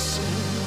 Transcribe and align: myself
myself 0.00 0.59